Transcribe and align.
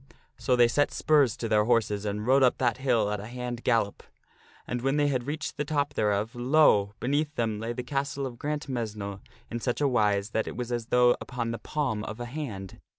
So 0.35 0.55
they 0.55 0.67
set 0.67 0.91
spurs 0.91 1.37
to 1.37 1.47
their 1.47 1.65
horses 1.65 2.05
and 2.05 2.25
rode 2.25 2.41
up 2.41 2.57
that 2.57 2.77
hill 2.77 3.11
at 3.11 3.19
a 3.19 3.27
hand 3.27 3.63
gallop. 3.63 4.01
And 4.65 4.81
when 4.81 4.97
they 4.97 5.09
had 5.09 5.27
reached 5.27 5.57
the 5.57 5.63
top 5.63 5.93
thereof, 5.93 6.33
lo! 6.33 6.95
be 6.99 7.05
They 7.05 7.05
reach 7.05 7.11
neath 7.27 7.35
them 7.35 7.59
lay 7.59 7.71
the 7.73 7.83
Castle 7.83 8.25
of 8.25 8.39
Grantmesnle 8.39 9.19
in 9.51 9.59
such 9.59 9.79
a 9.79 9.87
wise 9.87 10.31
that 10.31 10.45
Grantmesnk. 10.45 10.47
it 10.47 10.57
was 10.57 10.71
as 10.71 10.85
though 10.87 11.15
upon 11.21 11.51
the 11.51 11.59
palm 11.59 12.03
of 12.03 12.19
a 12.19 12.25
hand. 12.25 12.79